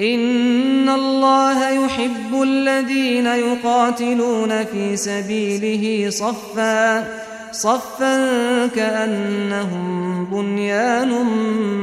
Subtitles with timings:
[0.00, 7.04] إن الله يحب الذين يقاتلون في سبيله صفا
[7.52, 11.08] صفا كأنهم بنيان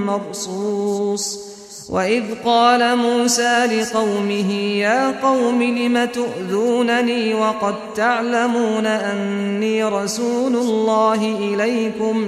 [0.06, 1.48] مرصوص.
[1.90, 12.28] وإذ قال موسى لقومه يا قوم لم تؤذونني وقد تعلمون أني رسول الله إليكم؟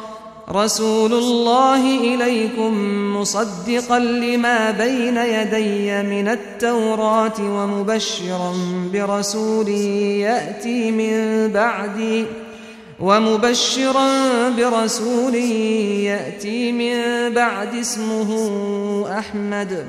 [0.49, 2.73] رسول الله إليكم
[3.17, 8.53] مصدقا لما بين يدي من التوراة ومبشرا
[8.93, 12.25] برسول يأتي من بعدي
[12.99, 14.09] ومبشرا
[14.49, 15.35] برسول
[16.05, 18.29] يأتي من بعد اسمه
[19.19, 19.85] أحمد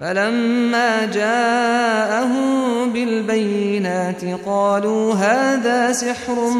[0.00, 6.50] فلما جاءهم بالبينات قالوا هذا سحر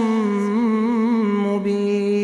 [1.45, 2.24] مبين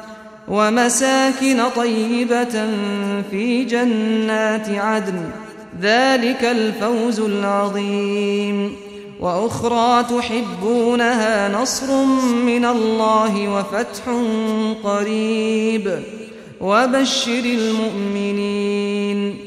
[0.51, 2.67] ومساكن طيبة
[3.31, 5.21] في جنات عدن.
[5.81, 8.75] ذلك الفوز العظيم.
[9.19, 12.05] وأخرى تحبونها نصر
[12.45, 14.03] من الله وفتح
[14.83, 15.99] قريب.
[16.61, 19.37] وبشر المؤمنين.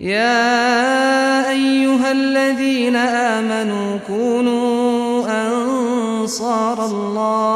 [0.00, 7.49] يا أيها الذين آمنوا كونوا أنصار الله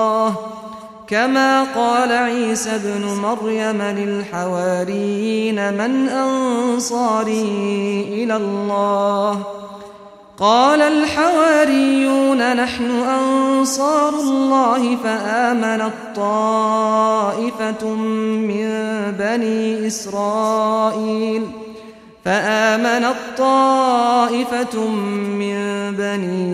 [1.09, 7.43] كما قال عيسى ابن مريم للحواريين من أنصاري
[8.09, 9.43] إلى الله
[10.39, 18.69] قال الحواريون نحن أنصار الله فآمنت طائفة من
[19.19, 21.47] بني إسرائيل
[22.25, 24.89] فآمنت طائفة
[25.39, 25.57] من
[25.99, 26.54] بني